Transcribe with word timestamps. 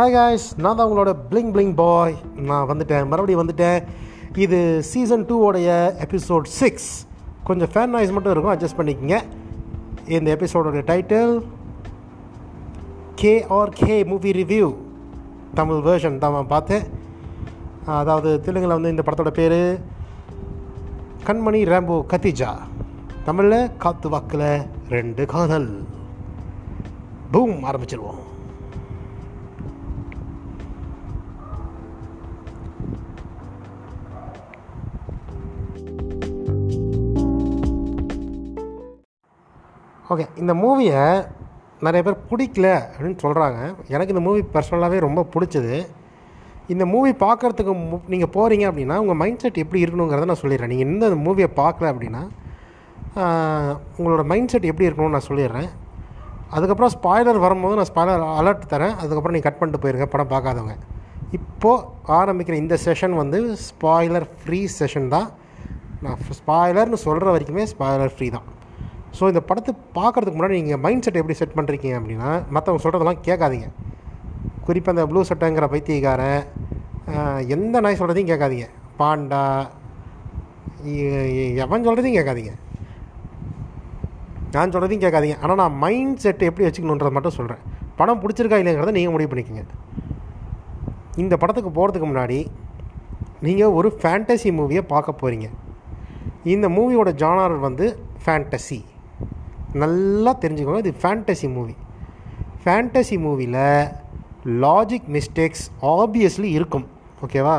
Hi 0.00 0.14
guys 0.16 0.44
நான் 0.64 0.76
தான் 0.76 0.86
உங்களோட 0.88 1.10
பிளிங் 1.30 1.48
பிளிங் 1.54 1.72
பாய் 1.80 2.14
நான் 2.48 2.68
வந்துட்டேன் 2.68 3.08
மறுபடியும் 3.10 3.40
வந்துட்டேன். 3.40 3.80
இது 4.44 4.58
சீசன் 4.90 5.24
டூவோடைய 5.30 5.68
எபிசோட் 6.04 6.46
சிக்ஸ் 6.58 6.86
கொஞ்சம் 7.48 7.70
ஃபேன் 7.72 7.92
நாய்ஸ் 7.94 8.14
மட்டும் 8.16 8.32
இருக்கும் 8.34 8.52
அட்ஜஸ்ட் 8.52 8.78
பண்ணிக்கோங்க. 8.78 9.18
இந்த 10.16 10.28
எபிசோடோட 10.36 10.82
title 10.90 11.34
K 13.22 13.34
R 13.58 13.74
K 13.80 13.98
movie 14.12 14.32
review 14.40 14.70
Tamil 15.60 15.84
version 15.88 16.18
தான் 16.24 16.36
நான் 16.38 16.50
பார்த்தேன். 16.54 16.86
அதாவது 17.98 18.32
தெலுங்கில் 18.46 18.76
வந்து 18.76 18.94
இந்த 18.94 19.04
படத்தோட 19.08 19.34
பேர் 19.40 19.60
கண்மணி 21.28 21.62
ரேம்போ 21.74 22.00
கத்திஜா. 22.14 22.50
தமிழில் 23.28 23.76
காத்து 23.84 24.14
வாக்கில் 24.16 24.48
ரெண்டு 24.96 25.24
காதல். 25.36 25.70
பூம் 27.34 27.56
ஆரம்பிச்சிருவோம். 27.70 28.20
ஓகே 40.12 40.24
இந்த 40.42 40.52
மூவியை 40.62 41.00
நிறைய 41.86 42.00
பேர் 42.06 42.24
பிடிக்கல 42.30 42.68
அப்படின்னு 42.92 43.18
சொல்கிறாங்க 43.24 43.58
எனக்கு 43.94 44.14
இந்த 44.14 44.22
மூவி 44.28 44.40
பர்சனலாகவே 44.54 44.98
ரொம்ப 45.04 45.20
பிடிச்சது. 45.34 45.74
இந்த 46.72 46.84
மூவி 46.92 47.12
பார்க்குறதுக்கு 47.22 47.72
நீங்கள் 48.12 48.32
போகிறீங்க 48.36 48.64
அப்படின்னா 48.70 48.96
உங்கள் 49.02 49.18
மைண்ட் 49.20 49.42
செட் 49.44 49.60
எப்படி 49.62 49.82
இருக்கணுங்கிறத 49.84 50.28
நான் 50.30 50.42
சொல்லிடுறேன். 50.42 50.72
நீங்கள் 50.72 50.88
இந்த 50.94 51.20
மூவியை 51.26 51.48
பார்க்கல 51.62 51.92
அப்படின்னா 51.92 52.22
உங்களோட 53.98 54.24
மைண்ட் 54.32 54.52
செட் 54.54 54.68
எப்படி 54.70 54.88
இருக்கணும்னு 54.88 55.16
நான் 55.16 55.28
சொல்லிடுறேன். 55.30 55.70
அதுக்கப்புறம் 56.56 56.94
ஸ்பாய்லர் 56.98 57.44
வரும்போது 57.46 57.78
நான் 57.80 57.90
ஸ்பாய்லர் 57.92 58.28
அலர்ட் 58.40 58.70
தரேன். 58.74 58.94
அதுக்கப்புறம் 59.00 59.36
நீங்கள் 59.36 59.48
கட் 59.48 59.60
பண்ணிட்டு 59.60 59.82
போயிருங்க 59.82 60.08
படம் 60.14 60.32
பார்க்காதவங்க. 60.36 60.76
இப்போது 61.38 61.84
ஆரம்பிக்கிற 62.20 62.56
இந்த 62.64 62.76
செஷன் 62.86 63.14
வந்து 63.22 63.40
ஸ்பாய்லர் 63.68 64.26
ஃப்ரீ 64.40 64.60
செஷன் 64.78 65.12
தான். 65.16 65.28
நான் 66.06 66.18
ஸ்பாய்லர்னு 66.40 67.04
சொல்கிற 67.08 67.28
வரைக்குமே 67.36 67.66
ஸ்பாய்லர் 67.74 68.14
ஃப்ரீ 68.16 68.28
தான். 68.36 68.48
ஸோ 69.18 69.22
இந்த 69.32 69.40
படத்தை 69.48 69.72
பார்க்குறதுக்கு 69.98 70.38
முன்னாடி 70.38 70.58
நீங்கள் 70.60 70.82
மைண்ட் 70.84 71.04
செட் 71.06 71.20
எப்படி 71.20 71.36
செட் 71.40 71.56
பண்ணுறீங்க 71.58 71.88
அப்படின்னா 71.98 72.30
மற்றவங்க 72.54 72.82
சொல்கிறதெல்லாம் 72.84 73.22
கேட்காதீங்க. 73.28 73.68
குறிப்பாக 74.66 74.94
அந்த 74.94 75.04
ப்ளூ 75.10 75.20
சட்டைங்கிற 75.30 75.66
பைத்தியக்காரன் 75.74 76.42
எந்த 77.54 77.76
நாய் 77.84 78.00
சொல்கிறதையும் 78.00 78.30
கேட்காதீங்க. 78.32 78.66
பாண்டா 79.00 79.42
எவன் 81.64 81.86
சொல்கிறதையும் 81.86 82.18
கேட்காதீங்க. 82.18 82.52
நான் 84.54 84.72
சொல்கிறதையும் 84.74 85.04
கேட்காதீங்க. 85.04 85.36
ஆனால் 85.42 85.60
நான் 85.62 85.76
மைண்ட் 85.84 86.22
செட் 86.24 86.46
எப்படி 86.48 86.66
வச்சுக்கணுன்றதை 86.66 87.12
மட்டும் 87.16 87.36
சொல்கிறேன் 87.38 87.64
படம் 87.98 88.20
பிடிச்சிருக்கா 88.22 88.60
இல்லைங்கிறத 88.60 88.94
நீங்கள் 88.98 89.14
முடிவு 89.14 89.30
பண்ணிக்கோங்க. 89.32 89.64
இந்த 91.22 91.34
படத்துக்கு 91.42 91.70
போகிறதுக்கு 91.78 92.08
முன்னாடி 92.10 92.38
நீங்கள் 93.46 93.74
ஒரு 93.78 93.88
ஃபேண்டசி 94.00 94.50
மூவியை 94.60 94.82
பார்க்க 94.94 95.20
போகிறீங்க 95.20 95.48
இந்த 96.54 96.66
மூவியோட 96.76 97.10
ஜானர் 97.22 97.56
வந்து 97.66 97.86
ஃபேண்டசி 98.24 98.78
நல்லா 99.82 100.32
தெரிஞ்சுக்கோங்க. 100.42 100.82
இது 100.84 100.92
ஃபேண்டசி 101.02 101.48
மூவி 101.56 101.74
ஃபேண்டசி 102.62 103.16
மூவியில் 103.24 103.60
லாஜிக் 104.64 105.08
மிஸ்டேக்ஸ் 105.16 105.64
ஆப்வியஸ்லி 105.94 106.48
இருக்கும். 106.58 106.86
ஓகேவா 107.24 107.56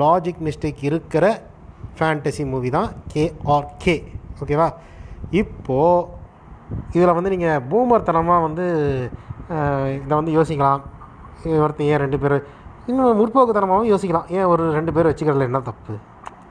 லாஜிக் 0.00 0.40
மிஸ்டேக் 0.46 0.80
இருக்கிற 0.88 1.24
ஃபேண்டசி 1.98 2.44
மூவி 2.52 2.70
தான் 2.76 2.90
கேஆர்கே 3.12 3.96
ஓகேவா 4.42 4.68
இப்போது 5.40 6.20
இதில் 6.96 7.16
வந்து 7.18 7.32
நீங்கள் 7.34 7.62
பூமர்த்தனமாக 7.70 8.44
வந்து 8.46 8.64
இதை 9.98 10.14
வந்து 10.20 10.32
யோசிக்கலாம். 10.38 10.82
ஒருத்தன் 11.64 11.88
ஏன் 11.92 12.02
ரெண்டு 12.04 12.18
பேர் 12.22 12.36
இன்னும் 12.90 13.18
முற்போக்குத்தனமாகவும் 13.20 13.90
யோசிக்கலாம். 13.92 14.28
ஏன் 14.36 14.48
ஒரு 14.52 14.64
ரெண்டு 14.76 14.92
பேர் 14.96 15.08
வச்சுக்கிறதுல 15.10 15.48
என்ன 15.50 15.60
தப்பு? 15.70 15.94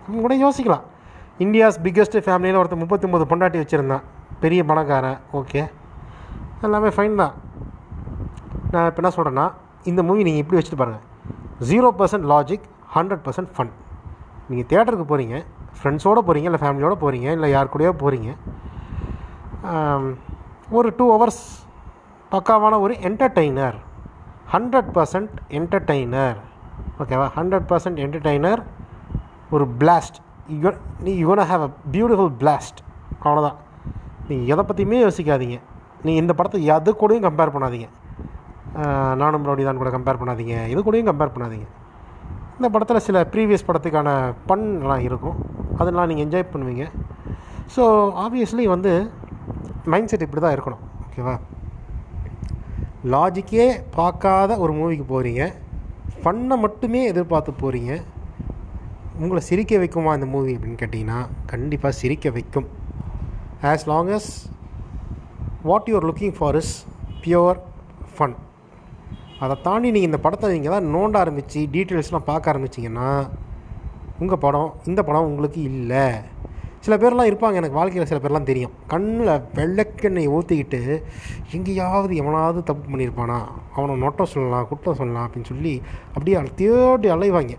நம்ம 0.05 0.21
கூட 0.25 0.35
யோசிக்கலாம். 0.45 0.83
இந்தியாஸ் 1.45 1.79
பிக்கஸ்ட் 1.85 2.17
ஃபேமிலியில் 2.25 2.59
ஒருத்தன் 2.61 2.83
முப்பத்தொம்பது 2.83 3.25
பொண்டாட்டி 3.31 3.61
வச்சுருந்தான். 3.61 4.03
பெரிய 4.41 4.63
பணக்காரன் 4.63 5.19
ஓகே 5.33 5.61
எல்லாமே 6.61 6.87
ஃபைன் 6.87 7.15
தான். 7.15 7.33
நான் 8.71 8.87
இப்போ 8.87 9.01
என்ன 9.01 9.11
சொல்கிறேன்னா 9.15 9.45
இந்த 9.85 10.03
மூவி 10.03 10.23
நீங்கள் 10.23 10.41
இப்படி 10.43 10.57
வச்சுட்டு 10.57 10.75
பாருங்கள் 10.75 11.05
zero 11.67 11.91
percent 11.91 12.25
logic 12.25 12.65
hundred 12.95 13.23
percent 13.25 13.51
fun 13.55 13.71
நீங்கள் 14.49 14.67
தேட்டருக்கு 14.67 15.05
போகிறீங்க 15.05 15.35
ஃப்ரெண்ட்ஸோடு 15.73 16.21
போகிறீங்க 16.21 16.45
இல்லை 16.45 16.61
ஃபேமிலியோடு 16.61 16.95
போகிறீங்க 16.95 17.27
இல்லை 17.31 17.49
யார் 17.51 17.69
கூடயோ 17.69 17.91
போகிறீங்க 17.91 18.29
ஒரு 20.71 20.93
டூ 20.97 21.05
ஹவர்ஸ் 21.11 21.41
பக்காவான 22.31 22.79
ஒரு 22.79 22.93
என்டர்டெய்னர் 22.93 23.77
ஹண்ட்ரட் 24.53 24.91
பர்சன்ட் 24.91 25.35
என்டர்டெய்னர் 25.49 26.39
ஓகேவா 26.99 27.27
ஹண்ட்ரட் 27.35 27.67
பர்சன்ட் 27.71 27.99
என்டர்டெய்னர் 27.99 28.61
ஒரு 29.51 29.67
பிளாஸ்ட் 29.79 30.17
நீ 31.03 31.11
you 31.13 31.35
have 31.35 31.61
a 31.61 31.71
beautiful 31.91 32.33
blast 32.39 32.79
அவ்வளோதான் 33.21 33.59
நீங்கள் 34.29 34.49
எதை 34.53 34.63
பற்றியுமே 34.69 34.99
யோசிக்காதீங்க. 35.05 35.57
நீங்கள் 36.05 36.21
இந்த 36.23 36.33
படத்தை 36.39 36.59
எது 36.75 36.91
கூடயும் 37.01 37.25
கம்பேர் 37.27 37.53
பண்ணாதீங்க. 37.55 37.87
நானும் 39.21 39.47
ரவுடி 39.49 39.63
தான் 39.67 39.79
கூட 39.81 39.91
கம்பேர் 39.95 40.19
பண்ணாதீங்க. 40.21 40.55
இது 40.73 40.81
கூடயும் 40.87 41.09
கம்பேர் 41.11 41.33
பண்ணாதீங்க. 41.35 41.67
இந்த 42.57 42.67
படத்தில் 42.73 43.05
சில 43.07 43.17
ப்ரீவியஸ் 43.33 43.67
படத்துக்கான 43.69 44.09
பண்ணலாம் 44.49 45.03
இருக்கும். 45.07 45.37
அதெல்லாம் 45.79 46.09
நீங்கள் 46.11 46.25
என்ஜாய் 46.25 46.51
பண்ணுவீங்க. 46.53 46.85
ஸோ 47.75 47.83
ஆப்வியஸ்லி 48.25 48.65
வந்து 48.75 48.91
மைண்ட் 49.91 50.11
செட் 50.11 50.25
இப்படி 50.25 50.41
தான் 50.43 50.55
இருக்கணும் 50.55 50.81
ஓகேவா 51.05 51.35
லாஜிக்கே 53.13 53.67
பார்க்காத 53.97 54.57
ஒரு 54.63 54.73
மூவிக்கு 54.79 55.05
போகிறீங்க 55.11 55.43
ஃபன்னை 56.23 56.55
மட்டுமே 56.65 56.99
எதிர்பார்த்து 57.11 57.51
போகிறீங்க 57.61 57.91
உங்களை 59.23 59.41
சிரிக்க 59.47 59.79
வைக்குமா 59.81 60.11
இந்த 60.17 60.27
மூவி 60.33 60.51
அப்படின்னு 60.57 60.81
கேட்டிங்கன்னா 60.81 61.19
கண்டிப்பாக 61.51 61.93
சிரிக்க 62.01 62.29
வைக்கும். 62.37 62.67
As 63.61 63.85
long 63.85 64.07
as 64.07 64.25
what 65.63 65.87
you're 65.87 66.07
looking 66.09 66.35
for 66.37 66.55
is 66.55 66.85
pure 67.23 67.57
fun 68.17 68.35
அதை 69.39 69.61
தாண்டி 69.61 69.91
நீங்கள் 69.91 70.09
இந்த 70.09 70.17
படத்தை 70.17 70.51
நீங்கள் 70.51 70.71
தான் 70.71 70.95
நோண்ட 70.95 71.17
ஆரம்பித்து 71.17 71.67
டீட்டெயில்ஸ்லாம் 71.71 72.25
பார்க்க 72.25 72.53
ஆரம்பிச்சிங்கன்னா 72.53 73.09
உங்கள் 74.19 74.37
படம் 74.37 74.73
இந்த 74.85 75.03
படம் 75.03 75.23
உங்களுக்கு 75.23 75.61
இல்லை. 75.61 76.05
சில 76.79 76.97
பேர்லாம் 76.97 77.29
இருப்பாங்க 77.29 77.53
எனக்கு 77.53 77.75
வாழ்க்கையில் 77.75 78.07
சில 78.07 78.19
பேர்லாம் 78.19 78.43
தெரியும். 78.43 78.71
கண்ணில் 78.87 79.41
வெள்ளைக்கெண்ணை 79.55 80.27
ஊற்றிக்கிட்டு 80.27 81.03
எங்கேயாவது 81.51 82.15
எவனாவது 82.15 82.63
தப்பு 82.63 82.91
பண்ணியிருப்பானா 82.91 83.37
அவனை 83.75 84.01
நொட்டம் 84.01 84.25
சொல்லலாம் 84.25 84.67
குற்றம் 84.67 84.95
சொல்லலாம் 84.95 85.29
அப்படின்னு 85.29 85.45
சொல்லி 85.45 85.81
அப்படியே 86.07 86.37
அல- 86.37 86.53
தேடி 86.55 87.09
அலைவாங்க 87.09 87.55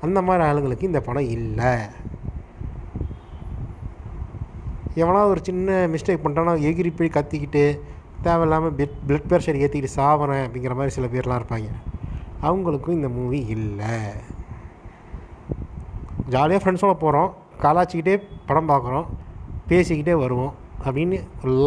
அந்த 0.00 0.22
மாதிரி 0.22 0.44
ஆளுங்களுக்கு 0.44 0.86
இந்த 0.86 1.00
படம் 1.00 1.28
இல்லை. 1.28 1.72
எவனாவது 4.94 5.32
ஒரு 5.32 5.40
சின்ன 5.48 5.86
மிஸ்டேக் 5.92 6.22
பண்ணிட்டானா 6.22 6.52
எகிரி 6.68 6.90
போய் 6.98 7.16
கத்திக்கிட்டு 7.16 7.64
தேவையில்லாமல் 8.22 8.74
பிளட் 8.78 8.96
பிளட் 9.08 9.28
ப்ரெஷர் 9.30 9.60
ஏற்றிக்கிட்டு 9.62 9.96
சாவறேன் 9.96 10.42
அப்படிங்கிற 10.46 10.74
மாதிரி 10.78 10.94
சில 10.96 11.06
பேர்லாம் 11.12 11.40
இருப்பாங்க. 11.40 11.68
அவங்களுக்கும் 12.48 12.98
இந்த 12.98 13.08
மூவி 13.08 13.40
இல்லை. 13.56 13.94
ஜாலியாக 16.34 16.60
ஃப்ரெண்ட்ஸோட 16.62 16.94
போகிறோம் 17.04 17.30
கலாச்சிக்கிட்டே 17.64 18.16
படம் 18.48 18.70
பார்க்குறோம் 18.70 19.06
பேசிக்கிட்டே 19.70 20.14
வருவோம். 20.22 20.54
அப்படின்னு 20.84 21.16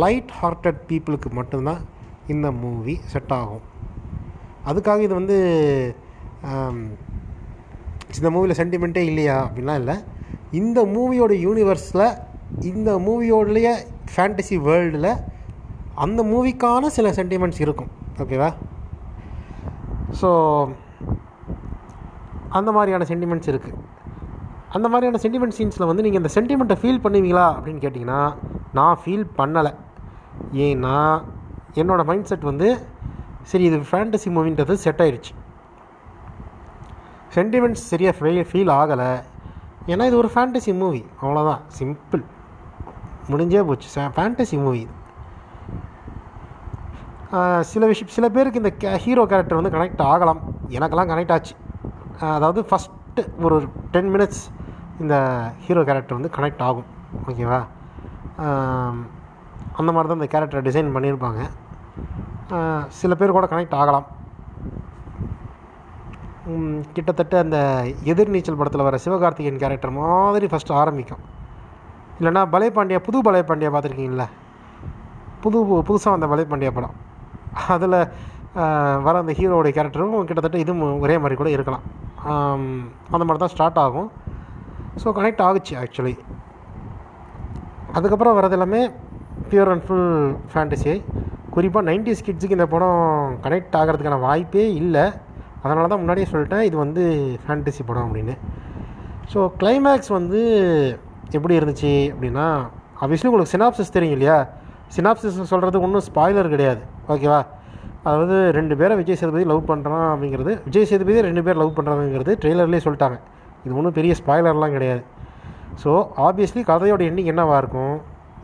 லைட் 0.01 0.31
ஹார்ட்டட் 0.41 0.79
பீப்புளுக்கு 0.89 1.29
மட்டும்தான் 1.39 1.81
இந்த 2.27 2.47
மூவி 2.51 2.95
செட் 3.13 3.33
ஆகும். 3.39 3.63
அதுக்காக 4.69 4.99
இது 5.07 5.13
வந்து 5.13 5.37
இந்த 8.17 8.29
மூவியில் 8.33 8.59
சென்டிமெண்ட்டே 8.59 9.03
இல்லையா 9.09 9.35
அப்படின்லாம் 9.45 9.81
இல்லை. 9.81 9.95
இந்த 10.51 10.79
மூவியோட 10.95 11.33
யூனிவர்ஸில் 11.45 12.05
இந்த 12.61 12.91
மூவியோடைய 13.07 13.69
ஃபேண்டசி 14.15 14.57
வேர்ல்டில் 14.67 15.11
அந்த 16.03 16.23
மூவிக்கான 16.23 16.85
சில 16.97 17.09
சென்டிமெண்ட்ஸ் 17.19 17.61
இருக்கும். 17.65 17.89
ஓகேவா 18.23 18.49
ஸோ 20.21 20.29
அந்த 22.49 22.69
மாதிரியான 22.71 23.05
சென்டிமெண்ட்ஸ் 23.11 23.51
இருக்குது 23.51 23.79
அந்த 24.77 24.87
மாதிரியான 24.89 25.19
சென்டிமெண்ட் 25.23 25.55
சீன்ஸில் 25.57 25.89
வந்து 25.89 26.03
நீங்கள் 26.05 26.21
இந்த 26.21 26.31
சென்டிமெண்ட்டை 26.35 26.77
ஃபீல் 26.81 27.03
பண்ணுவீங்களா 27.05 27.45
அப்படின்னு 27.55 27.83
கேட்டிங்கன்னா 27.83 28.21
நான் 28.77 28.99
ஃபீல் 29.03 29.25
பண்ணலை. 29.39 29.71
ஏன்னா 30.65 30.95
என்னோடய 31.81 32.07
மைண்ட் 32.09 32.29
செட் 32.31 32.49
வந்து 32.51 32.67
சரி 33.51 33.63
இது 33.69 33.79
ஃபேண்டசி 33.91 34.29
மூவின்றது 34.35 34.73
செட் 34.85 35.01
ஆயிடுச்சு 35.05 35.33
சென்டிமெண்ட்ஸ் 37.35 37.89
சரியாக 37.91 38.45
ஃபீல் 38.51 38.71
ஆகலை. 38.79 39.11
ஏன்னா 39.91 40.05
இது 40.09 40.17
ஒரு 40.17 40.31
ஃபேண்டசி 40.33 40.73
மூவி 40.81 41.03
அவ்வளோதான் 41.21 41.63
சிம்பிள் 41.79 42.23
முடிஞ்சே 43.31 43.61
போச்சு. 43.69 43.87
ஃபேண்டசி 44.17 44.57
மூவி 44.65 44.83
சில 47.69 47.83
விஷயம் 47.89 48.11
சில 48.15 48.25
பேருக்கு 48.33 48.61
இந்த 48.61 48.71
ஹீரோ 49.03 49.23
கேரக்டர் 49.29 49.59
வந்து 49.59 49.71
கனெக்ட் 49.75 50.01
ஆகலாம். 50.13 50.41
எனக்கெல்லாம் 50.77 51.11
கனெக்ட் 51.11 51.33
ஆச்சு. 51.35 51.53
அதாவது 52.37 52.61
ஃபஸ்ட்டு 52.69 53.23
ஒரு 53.45 53.55
டென் 53.93 54.11
மினிட்ஸ் 54.15 54.43
இந்த 55.03 55.15
ஹீரோ 55.65 55.83
கேரக்டர் 55.89 56.17
வந்து 56.19 56.33
கனெக்ட் 56.37 56.63
ஆகும். 56.67 56.89
ஓகேவா 57.29 57.59
அந்த 59.79 59.89
மாதிரி 59.93 60.07
தான் 60.09 60.19
இந்த 60.19 60.29
கேரக்டரை 60.33 60.63
டிசைன் 60.67 60.93
பண்ணியிருப்பாங்க. 60.95 61.41
சில 62.99 63.15
பேர் 63.19 63.35
கூட 63.37 63.47
கனெக்ட் 63.53 63.77
ஆகலாம். 63.81 64.07
கிட்டத்தட்ட 66.95 67.35
அந்த 67.43 67.57
எதிர்நீச்சல் 68.11 68.59
படத்தில் 68.59 68.87
வர 68.87 68.97
சிவகார்த்திகேயன் 69.05 69.61
கேரக்டர் 69.63 69.97
மாதிரி 69.99 70.47
ஃபஸ்ட்டு 70.51 70.77
ஆரம்பிக்கும். 70.81 71.23
இல்லைனா 72.23 72.43
பலே 72.55 72.67
பாண்டியா 72.75 72.99
புது 73.07 73.17
பலே 73.27 73.41
பாண்டியா 73.49 73.71
பார்த்துருக்கீங்களா? 73.75 74.27
புது 75.43 75.57
புதுசாக 75.87 76.13
வந்த 76.15 76.27
பலே 76.33 76.43
பாண்டியா 76.51 76.71
படம். 76.77 76.95
அதில் 77.75 77.97
வர 79.05 79.13
அந்த 79.21 79.33
ஹீரோடைய 79.39 79.71
கேரக்டரும் 79.75 80.13
கிட்டத்தட்ட 80.29 80.57
இதுவும் 80.63 81.01
ஒரே 81.05 81.15
மாதிரி 81.21 81.35
கூட 81.39 81.49
இருக்கலாம். 81.55 81.83
அந்த 83.13 83.23
மாதிரி 83.25 83.41
தான் 83.43 83.53
ஸ்டார்ட் 83.53 83.79
ஆகும். 83.85 84.09
ஸோ 85.01 85.13
கனெக்ட் 85.17 85.43
ஆகுச்சு 85.47 85.73
ஆக்சுவலி 85.81 86.15
அதுக்கப்புறம் 87.97 88.37
வரது 88.37 88.57
எல்லாமே 88.57 88.81
பியூர் 89.49 89.71
அண்ட் 89.73 89.85
ஃபுல் 89.87 90.11
ஃபேண்டசி 90.51 90.93
குறிப்பாக 91.55 91.87
நைன்டிஸ் 91.89 92.25
கிட்ஸுக்கு 92.27 92.57
இந்த 92.57 92.67
படம் 92.73 93.01
கனெக்ட் 93.45 93.77
ஆகிறதுக்கான 93.79 94.19
வாய்ப்பே 94.27 94.65
இல்லை. 94.81 95.05
அதனால 95.63 95.89
தான் 95.91 96.01
முன்னாடியே 96.03 96.27
சொல்லிட்டேன் 96.33 96.65
இது 96.69 96.75
வந்து 96.83 97.03
ஃபேண்டசி 97.43 97.83
படம் 97.89 98.07
அப்படின்னு. 98.07 98.35
ஸோ 99.31 99.39
கிளைமேக்ஸ் 99.61 100.11
வந்து 100.19 100.41
எப்படி 101.37 101.53
இருந்துச்சு 101.59 101.91
அப்படின்னா 102.13 102.45
ஆப்வியஸ்லி 103.03 103.29
உங்களுக்கு 103.29 103.53
சினாப்சிஸ் 103.55 103.95
தெரியும் 103.97 104.15
இல்லையா? 104.17 104.37
சினாப்சிஸ் 104.95 105.37
சொல்கிறது 105.51 105.77
ஒன்றும் 105.85 106.05
ஸ்பாய்லர் 106.07 106.53
கிடையாது. 106.53 106.81
ஓகேவா 107.13 107.41
அதாவது 108.07 108.37
ரெண்டு 108.57 108.73
பேரை 108.79 108.93
விஜய் 109.01 109.19
சேதுபதி 109.19 109.45
லவ் 109.51 109.61
பண்ணுறான் 109.71 110.07
அப்படிங்கிறது 110.13 110.53
விஜய் 110.67 110.87
சேதுபதி 110.89 111.19
ரெண்டு 111.27 111.41
பேர் 111.45 111.59
லவ் 111.61 111.75
பண்ணுறாங்கிறது 111.77 112.31
ட்ரெய்லர்லேயே 112.41 112.83
சொல்லிட்டாங்க. 112.85 113.17
இது 113.65 113.73
ஒன்றும் 113.79 113.95
பெரிய 113.99 114.13
ஸ்பாய்லர்லாம் 114.19 114.75
கிடையாது. 114.77 115.03
ஸோ 115.81 115.91
ஆப்வியஸ்லி 116.27 116.63
கதையோட 116.71 117.03
எண்டிங் 117.09 117.29
என்னவாக 117.33 117.61
இருக்கும்? 117.63 117.95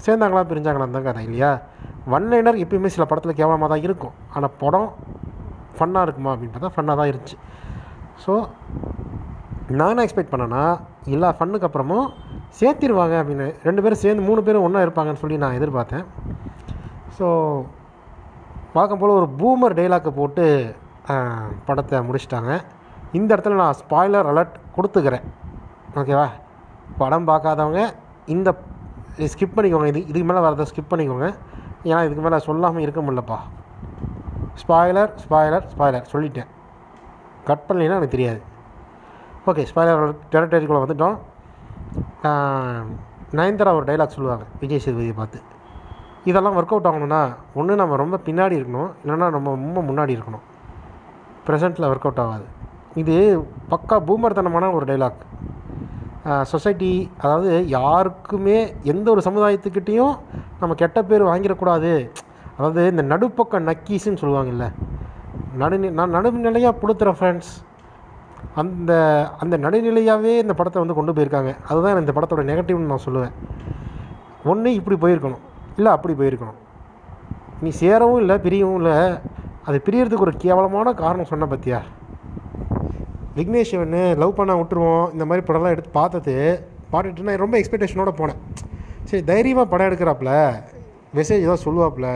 சேர்ந்தாங்களா 0.06 0.44
பிரிஞ்சாங்களா 0.52 0.86
தான் 0.96 1.08
கதை 1.08 1.24
இல்லையா? 1.28 1.52
ஒன் 2.16 2.28
லைனர் 2.32 2.62
எப்பயுமே 2.64 2.90
சில 2.96 3.06
படத்தில் 3.10 3.38
கேவலமாக 3.40 3.70
தான் 3.74 3.84
இருக்கும். 3.88 4.14
ஆனால் 4.36 4.54
படம் 4.64 4.90
ஃபன்னாக 5.78 6.06
இருக்குமா 6.08 6.32
அப்படின்னு 6.34 6.54
பார்த்தா 6.56 6.74
ஃபன்னாக 6.76 6.98
தான் 7.00 7.10
இருந்துச்சு. 7.12 7.38
ஸோ 8.24 8.34
நான் 9.78 9.92
என்ன 9.94 10.06
எக்ஸ்பெக்ட் 10.08 10.34
பண்ணேன்னா 10.34 10.64
எல்லா 11.16 11.30
ஃபன்னுக்கு 11.38 11.68
அப்புறமும் 11.68 12.08
சேர்த்திருவாங்க 12.58 13.16
அப்படின்னு. 13.22 13.48
ரெண்டு 13.68 13.82
பேரும் 13.84 14.02
சேர்ந்து 14.04 14.28
மூணு 14.30 14.42
பேரும் 14.48 14.66
ஒன்றா 14.68 14.84
இருப்பாங்கன்னு 14.86 15.22
சொல்லி 15.24 15.38
நான் 15.44 15.58
எதிர்பார்த்தேன். 15.60 16.06
ஸோ 17.18 17.28
பார்க்கும் 18.76 19.02
போல் 19.02 19.18
ஒரு 19.20 19.28
பூமர் 19.40 19.78
டைலாக்கை 19.80 20.12
போட்டு 20.18 20.46
படத்தை 21.68 22.00
முடிச்சிட்டாங்க. 22.08 22.52
இந்த 23.18 23.30
இடத்துல 23.36 23.60
நான் 23.62 23.78
ஸ்பாய்லர் 23.82 24.30
அலர்ட் 24.32 24.58
கொடுத்துக்கிறேன். 24.76 25.26
ஓகேவா 26.00 26.28
படம் 27.00 27.30
பார்க்காதவங்க 27.30 27.82
இந்த 28.34 28.50
ஸ்கிப் 29.32 29.56
பண்ணிக்கோங்க. 29.56 29.88
இது 29.92 30.02
இதுக்கு 30.10 30.28
மேலே 30.30 30.44
வரதை 30.48 30.66
ஸ்கிப் 30.72 30.92
பண்ணிக்கோங்க. 30.92 31.28
ஏன்னா 31.88 32.02
இதுக்கு 32.08 32.24
மேலே 32.26 32.38
சொல்லாமல் 32.50 32.84
இருக்க 32.86 33.02
முடியலப்பா. 33.06 33.40
ஸ்பாய்லர் 34.62 35.12
ஸ்பாய்லர் 35.24 35.66
ஸ்பாய்லர் 35.74 36.08
சொல்லிட்டேன். 36.14 36.50
கட் 37.50 37.66
பண்ணலைன்னா 37.68 37.98
எனக்கு 38.00 38.16
தெரியாது. 38.16 38.40
ஓகே 39.50 39.66
ஸ்பாய்லர் 39.72 40.02
டெரிட்டரிக்குள்ளே 40.34 40.84
வந்துட்டோம். 40.86 41.18
நயன்தாரா 43.38 43.72
ஒரு 43.80 43.86
டைலாக் 43.90 44.16
சொல்லுவாங்க 44.18 44.46
விஜய் 44.62 44.84
சேதுபதியை 44.86 45.16
பார்த்து. 45.22 45.40
இதெல்லாம் 46.30 46.56
ஒர்க் 46.60 46.74
அவுட் 46.76 46.90
ஆகணும்னா 46.90 47.22
ஒன்று 47.60 47.82
நம்ம 47.82 47.98
ரொம்ப 48.04 48.20
பின்னாடி 48.28 48.56
இருக்கணும் 48.60 48.90
இல்லைன்னா 49.02 49.28
நம்ம 49.36 49.54
ரொம்ப 49.58 49.82
முன்னாடி 49.90 50.12
இருக்கணும். 50.18 50.46
ப்ரெசண்ட்டில் 51.48 51.90
ஒர்க் 51.92 52.08
அவுட் 52.08 52.24
ஆகாது. 52.26 52.46
இது 53.02 53.16
பக்கா 53.74 53.98
பூமர்த்தனமான 54.10 54.72
ஒரு 54.78 54.86
டைலாக் 54.92 55.22
சொசைட்டி 56.52 56.92
அதாவது 57.22 57.52
யாருக்குமே 57.78 58.58
எந்த 58.94 59.08
ஒரு 59.14 59.22
சமுதாயத்துக்கிட்டேயும் 59.28 60.16
நம்ம 60.62 60.76
கெட்ட 60.82 61.00
பேர் 61.10 61.30
வாங்கிடக்கூடாது. 61.30 61.94
அதாவது 62.58 62.82
இந்த 62.94 63.04
நடுப்பக்க 63.14 63.62
நக்கீஸ்ன்னு 63.70 64.22
சொல்லுவாங்கல்ல 64.24 64.66
நடுநி 65.62 65.90
நான் 66.00 66.16
நடுநிலையாக 66.16 66.80
புடுத்துறேன் 66.82 67.18
ஃப்ரெண்ட்ஸ் 67.20 67.54
அந்த 68.62 68.92
அந்த 69.42 69.56
நடுநிலையாகவே 69.66 70.34
இந்த 70.44 70.54
படத்தை 70.60 70.80
வந்து 70.82 70.98
கொண்டு 70.98 71.16
போயிருக்காங்க. 71.18 71.52
அதுதான் 71.70 72.02
இந்த 72.04 72.14
படத்தோட 72.18 72.44
நெகட்டிவ்னு 72.50 72.92
நான் 72.94 73.06
சொல்லுவேன். 73.06 73.36
ஒன்று 74.52 74.74
இப்படி 74.80 74.98
போயிருக்கணும். 75.04 75.44
இல்லை 75.78 75.92
அப்படி 75.98 76.14
போயிருக்கணும். 76.22 76.60
நீ 77.64 77.70
சேரவும் 77.84 78.22
இல்லை 78.24 78.36
பிரியவும் 78.46 78.80
இல்லை 78.82 78.98
அது 79.68 79.78
பிரியறதுக்கு 79.86 80.26
ஒரு 80.28 80.36
கேவலமான 80.44 80.94
காரணம் 81.04 81.32
சொன்ன 81.32 81.48
பத்தியா? 81.54 81.80
விக்னேஷ் 83.38 83.74
ஒன்று 83.82 84.02
லவ் 84.22 84.38
பண்ண 84.40 84.54
விட்டுருவோம் 84.60 85.12
இந்த 85.16 85.26
மாதிரி 85.30 85.46
படம்லாம் 85.48 85.76
எடுத்து 85.76 85.92
பார்த்தது 86.00 86.36
பார்த்துட்டு 86.94 87.28
நான் 87.28 87.44
ரொம்ப 87.44 87.56
எக்ஸ்பெக்டேஷனோட 87.60 88.12
போனேன். 88.20 88.40
சரி 89.10 89.24
தைரியமாக 89.32 89.68
படம் 89.72 89.90
எடுக்கிறாப்புல 89.90 90.32
மெசேஜ் 91.18 91.46
ஏதாவது 91.46 91.66
சொல்லுவாப்புல 91.68 92.08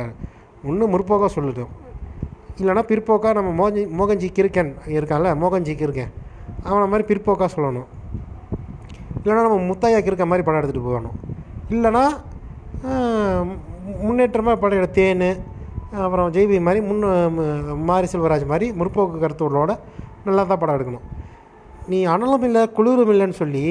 இன்னும் 0.72 0.94
முற்போக்காக 0.94 1.30
சொல்லட்டும் 1.36 1.72
இல்லைனா 2.59 2.83
பிற்போக்காக 2.91 3.33
நம்ம 3.39 3.51
மோகஞ்சி 3.59 3.83
மோகன்ஜி 4.00 4.27
கிருக்கன் 4.38 4.71
இருக்கான்ல 4.97 5.29
மோகன்ஜி 5.44 5.73
கிருக்கன். 5.81 6.11
அவனை 6.69 6.85
மாதிரி 6.91 7.05
பிற்போக்காக 7.11 7.50
சொல்லணும். 7.55 7.88
இல்லைனா 9.21 9.44
நம்ம 9.47 9.59
முத்தையாக்கு 9.69 10.09
இருக்க 10.11 10.25
மாதிரி 10.31 10.45
படம் 10.45 10.59
எடுத்துகிட்டு 10.61 10.89
போகணும். 10.89 11.17
இல்லைனா 11.75 12.03
முன்னேற்றமாக 14.05 14.57
படம் 14.61 14.79
எடுத்த 14.81 15.00
தேன் 15.01 15.27
அப்புறம் 16.03 16.29
ஜெய்பி 16.35 16.57
மாதிரி 16.67 16.79
முன் 16.89 17.03
மாரி 17.89 18.07
செல்வராஜ் 18.13 18.45
மாதிரி 18.51 18.67
முற்போக்கு 18.79 19.17
கருத்துகளோட 19.23 19.71
நல்லா 20.27 20.44
தான் 20.51 20.61
படம் 20.61 20.77
எடுக்கணும். 20.77 21.05
நீ 21.91 21.97
அனலும் 22.13 22.45
இல்லை 22.47 22.61
குளிரும் 22.77 23.11
இல்லைன்னு 23.13 23.39
சொல்லி 23.41 23.65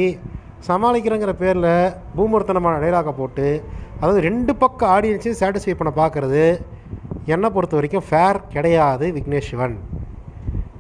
சமாளிக்கிறங்கிற 0.69 1.33
பேரில் 1.43 1.73
பூமர்த்தனமான 2.17 2.81
டைலாக்கை 2.83 3.13
போட்டு 3.21 3.47
அதாவது 4.01 4.21
ரெண்டு 4.29 4.53
பக்கம் 4.63 4.93
ஆடியன்ஸையும் 4.97 5.41
சாட்டிஸ்ஃபை 5.41 5.75
பண்ண 5.79 5.93
பார்க்குறது 6.01 6.45
என்னை 7.35 7.49
பொறுத்த 7.55 7.75
வரைக்கும் 7.79 8.07
ஃபேர் 8.09 8.39
கிடையாது 8.55 9.07
விக்னேஷ் 9.17 9.51
சிவன். 9.51 9.77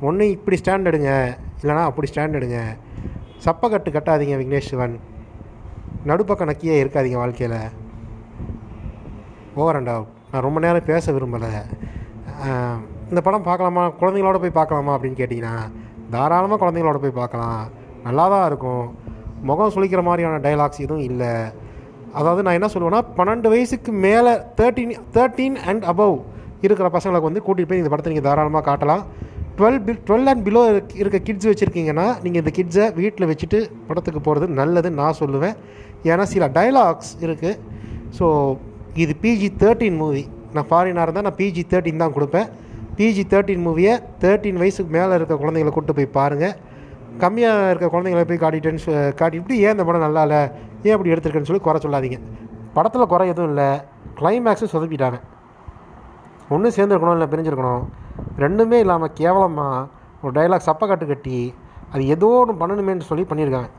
ஒன்று 0.09 0.25
இப்படி 0.37 0.57
ஸ்டாண்ட் 0.61 0.89
எடுங்க 0.91 1.11
இல்லைனா 1.61 1.83
அப்படி 1.91 2.09
ஸ்டாண்ட் 2.11 2.39
எடுங்க. 2.39 2.61
சப்பை 3.45 3.67
கட்டு 3.73 3.91
கட்டாதீங்க 3.97 4.37
விக்னேஷ் 4.41 4.71
சிவன். 4.71 4.97
நடுப்பக்கம் 6.11 6.51
நக்கியே 6.51 6.77
இருக்காதீங்க 6.83 7.19
வாழ்க்கையில். 7.23 7.61
ஓவர் 9.61 9.79
அண்ட் 9.79 9.93
அவுட் 9.95 10.11
நான் 10.33 10.45
ரொம்ப 10.47 10.59
நேரம் 10.65 10.89
பேச 10.91 11.13
விரும்பலை. 11.17 11.53
இந்த 13.11 13.21
படம் 13.27 13.47
பார்க்கலாமா? 13.49 13.85
குழந்தைங்களோட 14.01 14.39
போய் 14.43 14.59
பார்க்கலாமா 14.59 14.93
அப்படின்னு 14.97 15.21
கேட்டிங்கன்னா 15.21 15.57
தாராளமாக 16.15 16.61
குழந்தைங்களோட 16.63 16.99
போய் 17.03 17.21
பார்க்கலாம். 17.21 17.63
நல்லா 18.07 18.25
தான் 18.35 18.47
இருக்கும். 18.51 18.87
முகம் 19.49 19.73
சுளிக்கிற 19.75 20.03
மாதிரியான 20.09 20.41
டைலாக்ஸ் 20.47 20.85
எதுவும் 20.85 21.07
இல்லை. 21.11 21.33
அதாவது 22.19 22.43
நான் 22.47 22.59
என்ன 22.59 22.69
சொல்லுவேன்னா 22.73 23.03
பன்னெண்டு 23.19 23.49
வயசுக்கு 23.53 23.93
மேலே 24.07 24.33
தேர்ட்டீன் 24.59 24.97
தேர்ட்டீன் 25.17 25.57
அண்ட் 25.71 25.85
அபவ் 25.93 26.17
இருக்கிற 26.63 26.89
பசங்களுக்கு 26.89 27.29
வந்து 27.31 27.43
கூட்டிகிட்டு 27.47 27.69
போய் 27.69 27.79
இந்த 27.79 27.89
படத்தை 27.89 28.13
நீங்கள் 28.13 28.31
தாராளமாக 28.31 28.65
காட்டலாம். 28.71 29.03
Twelve 29.59 29.85
B 29.85 29.93
twelve 29.93 30.27
and 30.27 30.49
below 30.49 30.83
இருக்க 30.95 31.19
கிட்ஸ் 31.19 31.49
வச்சுருக்கீங்கன்னா 31.49 32.23
நீங்கள் 32.23 32.43
இந்த 32.43 32.53
கிட்ஸை 32.59 32.95
வீட்டில் 32.95 33.27
வச்சுட்டு 33.27 33.71
படத்துக்கு 33.87 34.21
போகிறது 34.21 34.55
நல்லதுன்னு 34.55 35.01
நான் 35.03 35.19
சொல்லுவேன். 35.19 35.57
ஏன்னா 36.05 36.23
சில 36.23 36.49
டைலாக்ஸ் 36.49 37.13
இருக்குது 37.21 37.59
ஸோ 38.19 38.57
இது 38.95 39.15
பிஜி 39.23 39.49
தேர்ட்டீன் 39.59 39.97
மூவி 39.97 40.29
நான் 40.53 40.67
ஃபாரினாக 40.71 41.03
இருந்தால் 41.03 41.23
நான் 41.23 41.37
பிஜி 41.37 41.63
தேர்ட்டின் 41.71 41.97
தான் 41.97 42.13
கொடுப்பேன். 42.13 42.49
பிஜி 42.97 43.23
தேர்ட்டின் 43.29 43.67
மூவியை 43.67 44.03
தேர்ட்டின் 44.21 44.55
வயசுக்கு 44.55 44.93
மேலே 44.99 45.15
இருக்க 45.15 45.35
குழந்தைங்களை 45.35 45.71
கூட்டு 45.71 45.93
போய் 45.95 46.07
பாருங்கள் 46.07 46.55
கம்மியாக 47.21 47.71
இருக்க 47.71 47.87
குழந்தைங்களை 47.87 48.25
போய் 48.25 48.39
காட்டிட்டேன்னு 48.39 48.83
சொ- 48.87 49.15
காட்டிட்டு 49.21 49.51
ஏன் 49.51 49.71
இந்த 49.71 49.85
படம் 49.85 50.01
நல்லா 50.01 50.23
இல்லை? 50.23 50.41
ஏன் 50.83 50.93
அப்படி 50.93 51.13
எடுத்திருக்கேன்னு 51.13 51.51
சொல்லி 51.51 51.63
குறை 51.63 51.81
சொல்லாதீங்க. 51.83 52.19
படத்தில் 52.75 53.07
குறை 53.07 53.29
எதுவும் 53.29 53.49
இல்லை. 53.49 53.81
கிளைமேக்ஸும் 54.21 54.73
சொதப்பிட்டாங்க. 54.73 55.21
ஒன்று 56.53 56.77
சேர்ந்துருக்கணும் 56.77 57.17
இல்லை 57.19 57.29
பிரிஞ்சிருக்கணும் 57.33 57.85
ரெண்டுமே 58.45 58.79
இல்லாமல் 58.85 59.15
கேவலமாக 59.21 59.87
ஒரு 60.25 60.33
டைலாக் 60.39 60.69
சப்பக்காட்டு 60.69 61.07
கட்டி 61.13 61.39
அது 61.93 62.03
ஏதோ 62.15 62.29
ஒன்று 62.43 62.61
பண்ணணுமேன்னு 62.63 63.09
சொல்லி 63.11 63.25
பண்ணியிருக்காங்க 63.31 63.71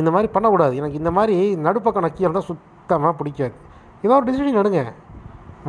இந்த 0.00 0.10
மாதிரி 0.14 0.28
பண்ணக்கூடாது. 0.32 0.74
எனக்கு 0.80 0.98
இந்த 1.00 1.10
மாதிரி 1.18 1.36
நடுப்பக்கம் 1.66 2.04
நக்கியல் 2.06 2.36
தான் 2.38 2.48
சுத்தமாக 2.48 3.12
பிடிக்காது. 3.20 3.54
ஏதோ 4.04 4.14
ஒரு 4.18 4.26
டிசிஷன் 4.28 4.60
எடுங்க. 4.62 4.80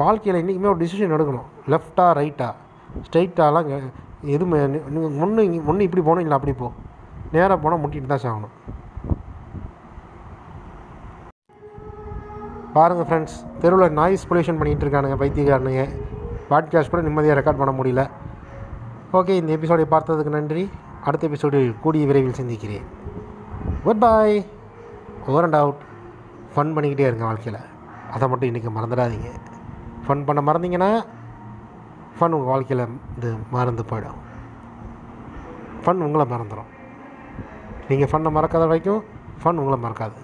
வாழ்க்கையில் 0.01 0.39
இன்றைக்குமே 0.41 0.69
ஒரு 0.73 0.81
டிசிஷன் 0.81 1.13
எடுக்கணும். 1.17 1.47
லெஃப்டா 1.73 2.07
ரைட்டா 2.19 2.49
ஸ்ட்ரைட்டாலாம் 3.05 3.69
எதுவுமே 4.35 4.59
நீங்கள் 4.73 5.15
முன்னு 5.21 5.41
முன்னு 5.67 5.87
இப்படி 5.87 6.03
போகணும் 6.07 6.25
இல்லை 6.25 6.37
அப்படி 6.39 6.53
போ. 6.61 6.67
நேராக 7.35 7.57
போனால் 7.63 7.81
முட்டிட்டு 7.83 8.11
தான் 8.13 8.23
சாகணும். 8.25 8.53
பாருங்கள் 12.77 13.07
ஃப்ரெண்ட்ஸ் 13.09 13.37
தெருவில் 13.61 13.95
நாய்ஸ் 13.99 14.27
பொல்யூஷன் 14.29 14.59
பண்ணிகிட்டு 14.59 14.85
இருக்கானுங்க 14.85 15.17
பைத்தியக்காரனுங்க. 15.21 15.83
பாட்காஸ்ட் 16.49 16.91
கூட 16.91 17.01
நிம்மதியாக 17.01 17.37
ரெக்கார்ட் 17.39 17.61
பண்ண 17.61 17.71
முடியல. 17.77 18.01
ஓகே 19.17 19.33
இந்த 19.41 19.51
எபிசோடை 19.57 19.85
பார்த்ததுக்கு 19.93 20.31
நன்றி. 20.35 20.69
அடுத்த 21.03 21.27
எபிசோடில் 21.27 21.75
கூடிய 21.83 22.05
விரைவில் 22.05 22.39
சந்திக்கிறேன். 22.39 22.85
Good 23.83 23.99
bye 23.99 24.45
over 25.27 25.43
and 25.43 25.57
out 25.61 25.81
fun 26.53 26.73
பண்ணிக்கிட்டே 26.75 27.07
இருங்க 27.09 27.25
வாழ்க்கையில். 27.29 27.63
அதை 28.11 28.29
மட்டும் 28.29 28.49
இன்றைக்கி 28.49 28.69
மறந்துடாதீங்க. 28.77 29.31
ஃபன் 30.05 30.25
பண்ண 30.25 30.41
மறந்தீங்கன்னா 30.49 30.91
ஃபன் 32.17 32.35
உங்கள் 32.37 32.51
வாழ்க்கையில் 32.53 32.85
இது 33.17 33.31
மறந்து 33.51 33.85
போயிடும். 33.89 34.21
ஃபன் 35.83 36.05
உங்களை 36.07 36.25
மறந்துடும் 36.33 36.71
நீங்கள் 37.89 38.09
ஃபன்னை 38.11 38.31
மறக்காத 38.37 38.65
வரைக்கும் 38.71 39.03
ஃபன் 39.43 39.61
உங்களை 39.63 39.79
மறக்காது. 39.85 40.17